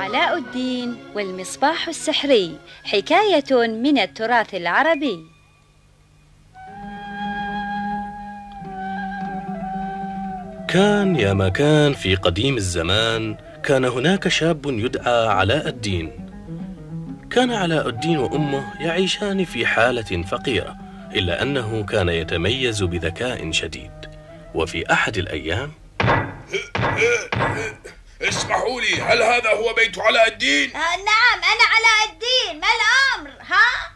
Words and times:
علاء 0.00 0.38
الدين 0.38 0.96
والمصباح 1.14 1.88
السحري 1.88 2.56
حكاية 2.84 3.68
من 3.68 3.98
التراث 3.98 4.54
العربي. 4.54 5.18
كان 10.68 11.16
يا 11.16 11.32
ما 11.32 11.48
كان 11.48 11.92
في 11.92 12.14
قديم 12.14 12.56
الزمان 12.56 13.36
كان 13.62 13.84
هناك 13.84 14.28
شاب 14.28 14.66
يدعى 14.66 15.26
علاء 15.26 15.68
الدين. 15.68 16.10
كان 17.30 17.50
علاء 17.50 17.88
الدين 17.88 18.18
وأمه 18.18 18.64
يعيشان 18.80 19.44
في 19.44 19.66
حالة 19.66 20.22
فقيرة 20.22 20.76
إلا 21.14 21.42
أنه 21.42 21.82
كان 21.82 22.08
يتميز 22.08 22.82
بذكاء 22.82 23.50
شديد. 23.50 23.90
وفي 24.54 24.92
أحد 24.92 25.18
الأيام 25.18 25.70
اسمحوا 28.22 28.80
لي 28.80 29.00
هل 29.02 29.22
هذا 29.22 29.50
هو 29.50 29.72
بيت 29.72 29.98
علاء 29.98 30.28
الدين؟ 30.28 30.76
آه 30.76 30.96
نعم 30.96 31.38
أنا 31.38 31.64
علاء 31.64 32.12
الدين 32.12 32.60
ما 32.60 32.66
الأمر؟ 32.76 33.30
ها؟ 33.40 33.92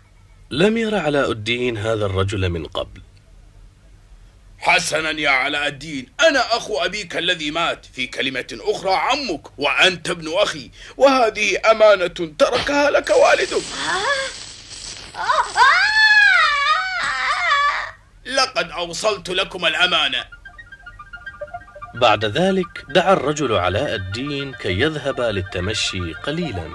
لم 0.51 0.77
ير 0.77 0.95
علاء 0.95 1.31
الدين 1.31 1.79
هذا 1.79 2.07
الرجل 2.07 2.49
من 2.49 2.67
قبل. 2.67 3.01
حسنا 4.59 5.11
يا 5.11 5.31
علاء 5.31 5.67
الدين 5.67 6.13
أنا 6.21 6.57
أخو 6.57 6.79
أبيك 6.85 7.17
الذي 7.17 7.51
مات. 7.51 7.87
في 7.95 8.07
كلمة 8.07 8.59
أخرى 8.61 8.95
عمك 8.95 9.59
وأنت 9.59 10.11
ابن 10.11 10.33
أخي 10.35 10.71
وهذه 10.97 11.71
أمانة 11.71 12.35
تركها 12.39 12.91
لك 12.91 13.11
والدك. 13.11 13.63
آه. 13.89 15.19
آه. 15.19 15.45
لقد 18.27 18.71
أوصلت 18.71 19.29
لكم 19.31 19.67
الأمانة. 19.67 20.25
بعد 21.95 22.25
ذلك 22.25 22.85
دعا 22.89 23.13
الرجل 23.13 23.53
علاء 23.53 23.95
الدين 23.95 24.53
كي 24.53 24.81
يذهب 24.81 25.21
للتمشي 25.21 26.13
قليلا 26.13 26.67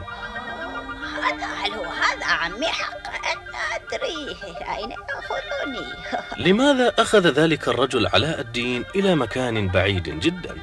هذا 1.24 1.46
هل 1.46 1.72
هو 1.72 1.86
هذا 1.86 2.26
عمي 2.26 2.68
حقا 2.68 3.10
لا 3.52 3.76
أدري 3.76 4.36
أين 4.78 4.92
يأخذني 4.92 5.88
لماذا 6.48 6.94
أخذ 7.00 7.28
ذلك 7.28 7.68
الرجل 7.68 8.08
علاء 8.08 8.40
الدين 8.40 8.86
إلى 8.96 9.16
مكان 9.16 9.68
بعيد 9.68 10.20
جدا؟ 10.20 10.56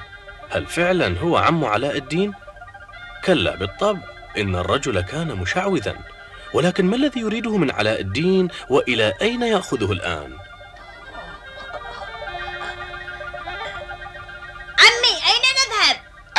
هل 0.50 0.67
فعلا 0.67 1.19
هو 1.19 1.36
عم 1.36 1.64
علاء 1.64 1.97
الدين؟ 1.97 2.33
كلا 3.25 3.56
بالطبع 3.56 4.00
إن 4.39 4.56
الرجل 4.56 5.00
كان 5.00 5.28
مشعوذا 5.28 5.97
ولكن 6.55 6.86
ما 6.86 6.97
الذي 6.97 7.20
يريده 7.20 7.56
من 7.56 7.70
علاء 7.70 8.00
الدين 8.00 8.48
وإلى 8.70 9.12
أين 9.23 9.42
يأخذه 9.42 9.92
الآن؟ 9.92 10.33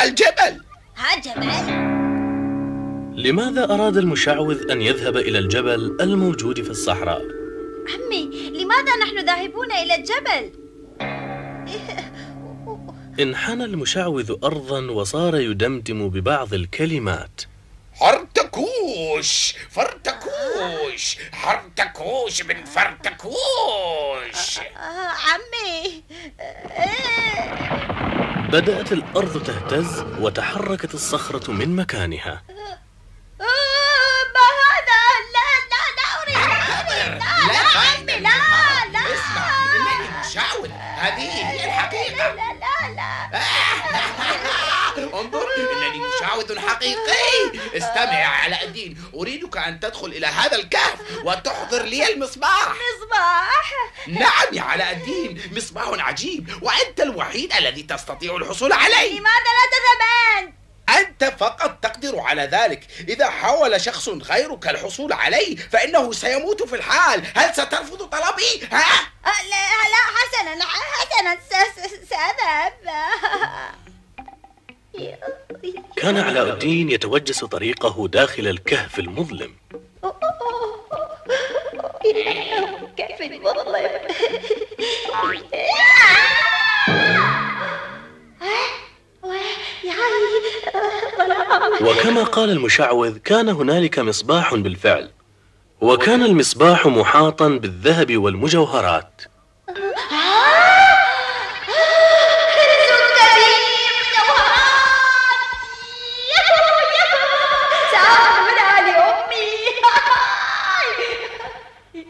الجبل 0.07 0.63
ها 0.97 1.19
جبل 1.19 1.87
لماذا 3.21 3.63
أراد 3.73 3.97
المشعوذ 3.97 4.71
أن 4.71 4.81
يذهب 4.81 5.17
إلى 5.17 5.39
الجبل 5.39 5.97
الموجود 6.01 6.61
في 6.61 6.69
الصحراء؟ 6.69 7.21
عمي 7.93 8.49
لماذا 8.49 8.95
نحن 9.03 9.25
ذاهبون 9.25 9.71
إلى 9.71 9.95
الجبل؟ 9.95 10.51
انحنى 13.23 13.63
المشعوذ 13.63 14.35
أرضا 14.43 14.91
وصار 14.91 15.35
يدمدم 15.35 16.09
ببعض 16.09 16.53
الكلمات 16.53 17.41
حرتكوش 17.93 19.55
فرتكوش 19.69 21.17
حرتكوش 21.31 22.41
بن 22.41 22.63
فرتكوش 22.65 24.59
آه 24.59 25.13
عمي 25.27 26.03
آه. 26.39 27.76
بدأت 28.53 28.91
الأرض 28.91 29.43
تهتز 29.43 30.03
وتحركت 30.21 30.93
الصخرة 30.93 31.51
من 31.51 31.75
مكانها. 31.75 32.41
مشعوذ 46.37 46.59
حقيقي. 46.59 47.59
استمع 47.77 48.19
يا 48.19 48.25
علاء 48.27 48.63
الدين. 48.63 49.03
أريدك 49.15 49.57
أن 49.57 49.79
تدخل 49.79 50.07
إلى 50.07 50.27
هذا 50.27 50.55
الكهف 50.55 50.99
وتحضر 51.23 51.83
لي 51.83 52.13
المصباح. 52.13 52.69
مصباح. 52.69 53.73
نعم 54.07 54.53
يا 54.53 54.61
علاء 54.61 54.91
الدين. 54.91 55.51
مصباح 55.51 56.07
عجيب. 56.07 56.63
وأنت 56.63 57.01
الوحيد 57.01 57.53
الذي 57.53 57.83
تستطيع 57.83 58.35
الحصول 58.35 58.73
عليه. 58.73 59.19
لماذا 59.19 59.51
لا 59.57 59.67
تذهب 59.71 59.97
أنت؟ 60.89 61.23
فقط 61.39 61.79
تقدر 61.81 62.19
على 62.19 62.41
ذلك. 62.41 62.87
إذا 63.07 63.29
حاول 63.29 63.81
شخص 63.81 64.09
غيرك 64.09 64.67
الحصول 64.67 65.13
عليه 65.13 65.55
فإنه 65.55 66.11
سيموت 66.11 66.63
في 66.63 66.75
الحال. 66.75 67.23
هل 67.35 67.53
سترفض 67.53 68.03
طلبي؟ 68.03 68.67
ها؟ 68.71 69.11
آه، 69.25 69.43
لا 69.43 69.89
لا 69.89 70.03
حسنا 70.17 70.65
حسنا 70.65 71.37
سأذهب. 72.09 72.73
كان 75.97 76.17
علاء 76.17 76.49
الدين 76.53 76.89
يتوجس 76.89 77.45
طريقه 77.45 78.07
داخل 78.07 78.47
الكهف 78.47 78.99
المظلم 78.99 79.17
المظلم. 79.27 79.51
وكما 91.81 92.23
قال 92.23 92.49
المشعوذ 92.49 93.17
كان 93.17 93.49
هنالك 93.49 93.99
مصباح 93.99 94.55
بالفعل. 94.55 95.09
وكان 95.81 96.23
المصباح 96.23 96.87
محاطا 96.87 97.47
بالذهب 97.47 98.17
والمجوهرات. 98.17 99.21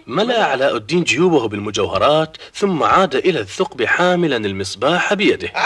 ملأ 0.07 0.43
علاء 0.45 0.75
الدين 0.75 1.03
جيوبه 1.03 1.47
بالمجوهرات 1.47 2.37
ثم 2.53 2.83
عاد 2.83 3.15
إلى 3.15 3.39
الثقب 3.39 3.83
حاملا 3.85 4.37
المصباح 4.37 5.13
بيده. 5.13 5.47
آه! 5.47 5.59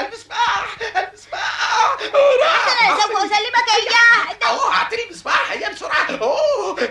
المصباح! 0.00 0.76
المصباح! 0.96 1.98
أنا 2.82 2.96
سوف 3.02 3.16
أسلمك 3.16 3.68
إياه. 3.78 4.50
أوه 4.50 4.74
أعطني 4.74 5.00
مصباح 5.10 5.56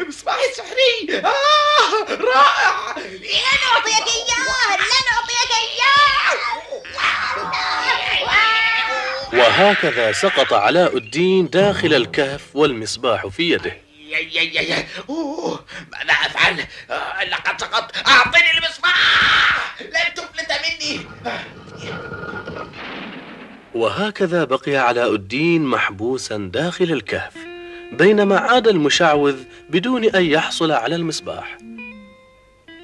مصباحي 0.07 0.49
السحري 0.51 1.19
آه 1.25 2.05
رائع. 2.09 2.95
لن 2.97 3.61
أعطيك 3.73 4.07
إياه 4.07 4.77
لن 4.77 5.05
أعطيك 5.13 5.51
إياه. 5.61 6.37
وهكذا 9.33 10.11
سقط 10.11 10.53
علاء 10.53 10.97
الدين 10.97 11.49
داخل 11.49 11.93
الكهف 11.93 12.41
والمصباح 12.53 13.27
في 13.27 13.51
يده. 13.51 13.90
يا 14.11 14.19
يا 14.19 14.41
يا 14.41 14.61
يا 14.61 14.87
أوه 15.09 15.65
ماذا 15.91 16.13
أفعل؟ 16.13 16.65
آه 16.89 17.23
لقد 17.23 17.61
سقطت. 17.61 18.07
اعطني 18.07 18.57
المصباح. 18.57 19.81
لن 19.81 20.13
تفلت 20.15 20.51
مني. 20.63 20.99
وهكذا 23.75 24.43
بقي 24.43 24.75
علاء 24.75 25.15
الدين 25.15 25.65
محبوسا 25.65 26.37
داخل 26.53 26.85
الكهف 26.91 27.33
بينما 27.91 28.39
عاد 28.39 28.67
المشعوذ 28.67 29.43
بدون 29.69 30.05
أن 30.05 30.25
يحصل 30.25 30.71
على 30.71 30.95
المصباح. 30.95 31.57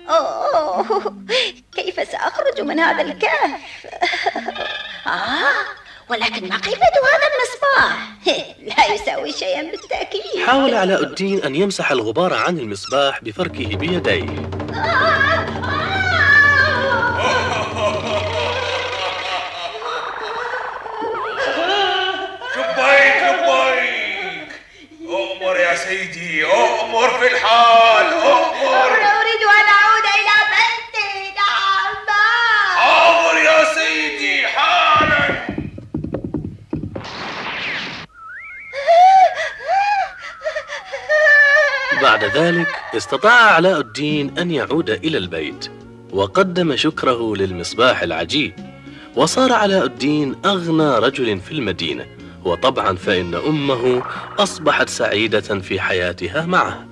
أوه 0.09 1.15
كيف 1.75 2.09
سأخرج 2.11 2.61
من 2.61 2.79
هذا 2.79 3.01
الكهف؟ 3.01 3.61
آه 5.07 5.86
ولكن 6.09 6.49
ما 6.49 6.57
قيمة 6.57 6.93
هذا 7.13 7.27
المصباح؟ 7.33 8.07
لا 8.77 8.93
يساوي 8.93 9.31
شيئا 9.31 9.61
بالتأكيد. 9.71 10.45
حاول 10.45 10.73
علاء 10.73 11.03
الدين 11.03 11.43
أن 11.43 11.55
يمسح 11.55 11.91
الغبار 11.91 12.33
عن 12.33 12.59
المصباح 12.59 13.23
بفركه 13.23 13.75
بيديه. 13.75 14.47
لبيك 22.57 23.23
لبيك 23.23 24.51
أؤمر 25.09 25.55
يا 25.57 25.75
سيدي 25.75 26.45
أؤمر 26.45 27.09
في 27.09 27.27
الحال. 27.33 27.96
استطاع 42.97 43.53
علاء 43.53 43.79
الدين 43.79 44.37
أن 44.39 44.51
يعود 44.51 44.89
إلى 44.89 45.17
البيت 45.17 45.71
وقدم 46.11 46.75
شكره 46.75 47.35
للمصباح 47.35 48.01
العجيب. 48.03 48.53
وصار 49.15 49.53
علاء 49.53 49.85
الدين 49.85 50.35
أغنى 50.45 50.97
رجل 50.97 51.39
في 51.39 51.51
المدينة 51.51 52.05
وطبعا 52.45 52.95
فإن 52.95 53.35
أمه 53.35 54.03
أصبحت 54.39 54.89
سعيدة 54.89 55.41
في 55.41 55.79
حياتها 55.79 56.45
معه. 56.45 56.85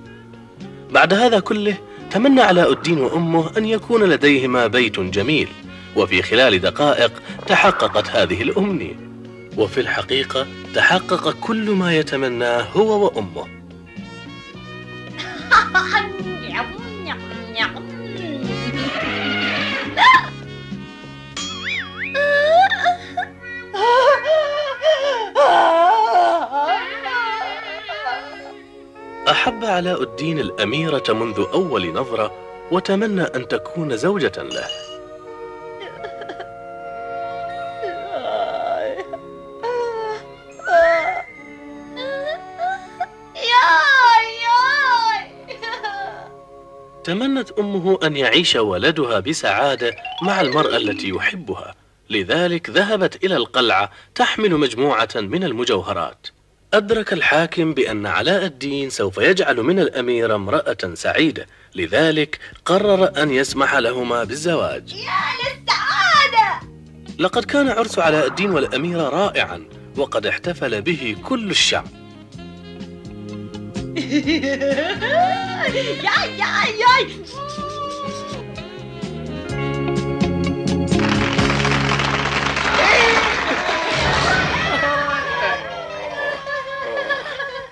بعد 0.90 1.14
هذا 1.14 1.40
كله 1.40 1.76
تمنى 2.10 2.40
علاء 2.40 2.72
الدين 2.72 2.98
وأمه 2.98 3.58
أن 3.58 3.64
يكون 3.64 4.04
لديهما 4.04 4.66
بيت 4.66 5.00
جميل 5.00 5.48
وفي 5.96 6.22
خلال 6.22 6.58
دقائق 6.60 7.12
تحققت 7.46 8.08
هذه 8.08 8.42
الأمنية. 8.42 8.94
وفي 9.56 9.80
الحقيقة 9.80 10.46
تحقق 10.74 11.30
كل 11.40 11.70
ما 11.70 11.96
يتمناه 11.96 12.62
هو 12.62 13.04
وأمه. 13.04 13.55
أحب 29.28 29.64
علاء 29.64 30.02
الدين 30.02 30.38
الأميرة 30.38 31.04
منذ 31.08 31.44
أول 31.54 31.92
نظرة 31.92 32.32
وتمنى 32.72 33.22
أن 33.22 33.48
تكون 33.48 33.96
زوجة 33.96 34.32
له. 34.42 34.85
تمنت 47.06 47.50
أمه 47.50 47.98
أن 48.04 48.16
يعيش 48.16 48.56
ولدها 48.56 49.20
بسعادة 49.20 49.96
مع 50.22 50.40
المرأة 50.40 50.76
التي 50.76 51.08
يحبها. 51.08 51.74
لذلك 52.10 52.70
ذهبت 52.70 53.24
إلى 53.24 53.36
القلعة 53.36 53.90
تحمل 54.14 54.50
مجموعة 54.56 55.08
من 55.16 55.44
المجوهرات. 55.44 56.26
أدرك 56.74 57.12
الحاكم 57.12 57.74
بأن 57.74 58.06
علاء 58.06 58.44
الدين 58.44 58.90
سوف 58.90 59.18
يجعل 59.18 59.56
من 59.56 59.80
الأميرة 59.80 60.34
امرأة 60.34 60.94
سعيدة. 60.94 61.46
لذلك 61.74 62.38
قرر 62.64 63.22
أن 63.22 63.30
يسمح 63.30 63.74
لهما 63.74 64.24
بالزواج. 64.24 64.92
يا 64.92 65.22
للسعادة! 65.38 66.60
لقد 67.18 67.44
كان 67.44 67.68
عرس 67.68 67.98
علاء 67.98 68.26
الدين 68.26 68.50
والأميرة 68.50 69.08
رائعا 69.08 69.64
وقد 69.96 70.26
احتفل 70.26 70.82
به 70.82 71.16
كل 71.24 71.50
الشعب. 71.50 72.05
ياي 76.06 76.38
ياي 76.38 76.70
ياي. 76.80 77.06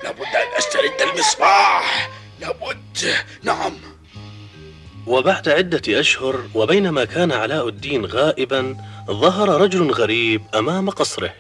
لابد 0.02 0.20
أن 0.20 0.58
أسترد 0.58 1.02
المصباح. 1.12 2.10
لابد. 2.40 3.14
نعم. 3.42 3.72
وبعد 5.06 5.48
عدة 5.48 6.00
أشهر 6.00 6.44
وبينما 6.54 7.04
كان 7.04 7.32
علاء 7.32 7.68
الدين 7.68 8.06
غائبا 8.06 8.76
ظهر 9.10 9.48
رجل 9.60 9.90
غريب 9.90 10.42
أمام 10.54 10.90
قصره. 10.90 11.34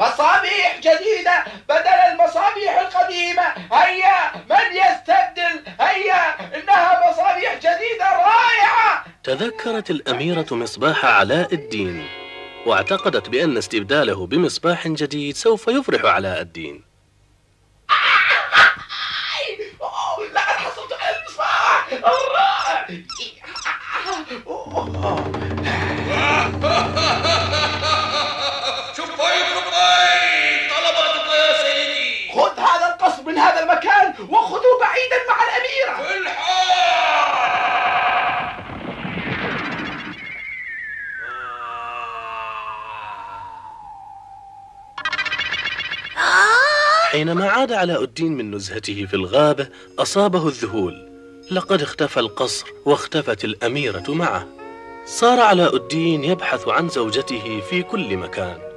مصابيح 0.00 0.37
جديدة 0.78 1.44
بدل 1.68 1.98
المصابيح 2.10 2.78
القديمة. 2.78 3.42
هيا 3.72 4.32
من 4.50 4.66
يستبدل؟ 4.72 5.72
هيا 5.80 6.22
إنها 6.56 7.10
مصابيح 7.10 7.54
جديدة 7.54 8.04
رائعة. 8.04 9.04
تذكرت 9.24 9.90
الأميرة 9.90 10.46
مصباح 10.50 11.04
علاء 11.04 11.54
الدين 11.54 12.08
واعتقدت 12.66 13.28
بأن 13.28 13.56
استبداله 13.56 14.26
بمصباح 14.26 14.88
جديد 14.88 15.36
سوف 15.36 15.68
يفرح 15.68 16.04
علاء 16.04 16.40
الدين. 16.40 16.84
لقد 20.34 20.56
حصلت 20.56 20.92
على 20.92 21.16
المصباح. 21.16 21.88
الرائع. 21.92 22.48
وخذوا 34.20 34.80
بعيدا 34.80 35.16
مع 35.28 35.36
الأميرة. 35.44 36.18
حينما 47.10 47.50
عاد 47.50 47.72
علاء 47.72 48.02
الدين 48.02 48.36
من 48.36 48.54
نزهته 48.54 49.06
في 49.06 49.14
الغابة 49.14 49.68
أصابه 49.98 50.48
الذهول. 50.48 51.08
لقد 51.50 51.82
اختفى 51.82 52.20
القصر 52.20 52.66
واختفت 52.86 53.44
الأميرة 53.44 54.04
معه. 54.08 54.48
صار 55.06 55.40
علاء 55.40 55.76
الدين 55.76 56.24
يبحث 56.24 56.68
عن 56.68 56.88
زوجته 56.88 57.62
في 57.70 57.82
كل 57.82 58.16
مكان. 58.16 58.67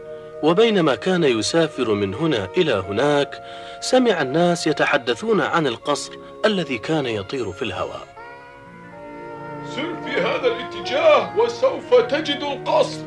وبينما 0.43 0.95
كان 0.95 1.23
يسافر 1.23 1.93
من 1.93 2.13
هنا 2.13 2.47
إلى 2.57 2.73
هناك 2.73 3.43
سمع 3.79 4.21
الناس 4.21 4.67
يتحدثون 4.67 5.41
عن 5.41 5.67
القصر 5.67 6.13
الذي 6.45 6.77
كان 6.77 7.05
يطير 7.05 7.51
في 7.51 7.61
الهواء. 7.61 8.07
سر 9.75 9.95
في 10.05 10.21
هذا 10.21 10.47
الاتجاه 10.47 11.39
وسوف 11.39 11.93
تجد 11.93 12.41
القصر. 12.43 12.99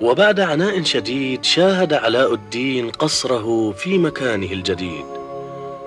وبعد 0.00 0.40
عناء 0.40 0.82
شديد 0.82 1.44
شاهد 1.44 1.92
علاء 1.92 2.34
الدين 2.34 2.90
قصره 2.90 3.72
في 3.72 3.98
مكانه 3.98 4.52
الجديد 4.52 5.06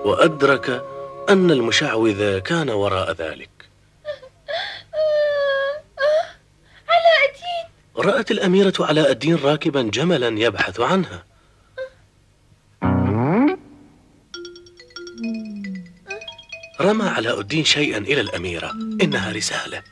وأدرك 0.04 0.84
أن 1.28 1.50
المشعوذ 1.50 2.38
كان 2.38 2.70
وراء 2.70 3.12
ذلك 3.12 3.50
علاء 6.88 7.20
الدين 7.28 7.66
رأت 8.06 8.30
الأميرة 8.30 8.72
علاء 8.80 9.10
الدين 9.10 9.36
راكبا 9.36 9.82
جملا 9.82 10.40
يبحث 10.40 10.80
عنها. 10.80 11.24
رمى 16.80 17.08
علاء 17.08 17.40
الدين 17.40 17.64
شيئا 17.64 17.98
إلى 17.98 18.20
الأميرة. 18.20 18.70
إنها 19.02 19.32
رسالة. 19.32 19.82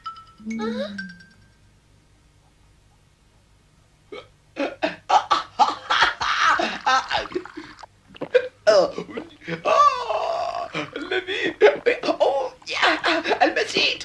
المزيد 13.43 14.03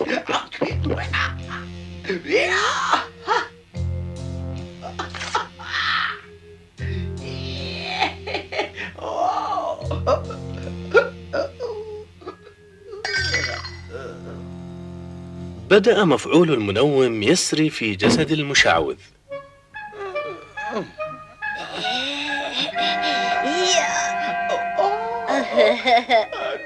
بدأ 15.69 16.05
مفعول 16.05 16.53
المنوم 16.53 17.23
يسري 17.23 17.69
في 17.69 17.95
جسد 17.95 18.31
المشعوذ. 18.31 18.95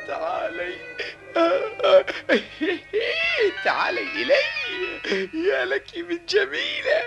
تعالي 0.08 0.74
تعالي 3.66 4.02
إلي 4.02 4.34
يا 5.50 5.66
لك 5.66 5.98
من 5.98 6.20
جميلة 6.30 7.04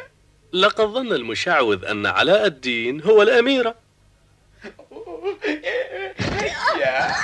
لقد 0.53 0.85
ظن 0.85 1.12
المشعوذ 1.12 1.85
أن 1.85 2.07
علاء 2.07 2.47
الدين 2.47 3.03
هو 3.03 3.23
الأميرة 3.23 3.75
يا 6.81 7.16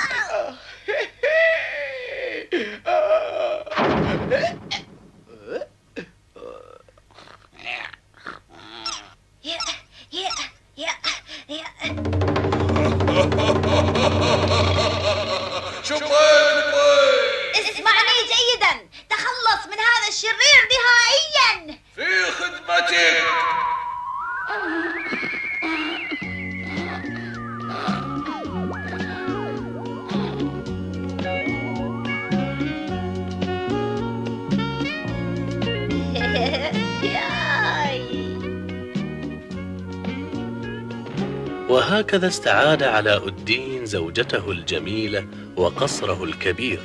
وهكذا 41.82 42.28
استعاد 42.28 42.82
علاء 42.82 43.28
الدين 43.28 43.86
زوجته 43.86 44.50
الجميلة 44.50 45.26
وقصره 45.56 46.24
الكبير 46.24 46.80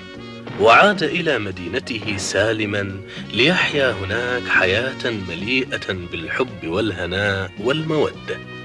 وعاد 0.61 1.03
إلى 1.03 1.39
مدينته 1.39 2.17
سالما 2.17 3.01
ليحيا 3.33 3.91
هناك 3.91 4.47
حياة 4.47 5.09
مليئة 5.29 5.93
بالحب 6.11 6.67
والهناء 6.67 7.51
والمودة. 7.59 8.56